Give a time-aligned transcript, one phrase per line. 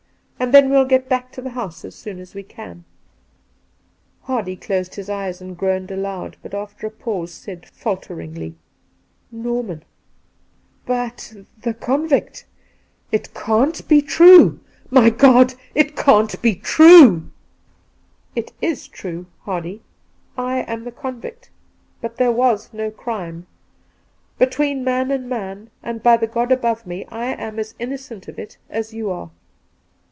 [0.41, 2.83] And then we'll get back to the house as soon as we can!'
[4.25, 6.89] 15—2 228 Two Christmas Days Hardy closed his eyes and groaned aloud, but after a
[6.89, 8.49] pause said falteringly:•
[9.31, 9.83] Norman—
[10.87, 12.47] but the convict—
[13.11, 14.59] it cain!t be true!
[14.89, 15.53] my God!
[15.75, 17.29] it canH be true
[18.35, 19.83] !''It is true, Hardy.
[20.35, 21.51] I am the convict,
[22.01, 23.45] but there was no crime.
[24.39, 28.39] Between man and man, and by the God above me, I am as innocent of
[28.39, 29.29] it as you are.'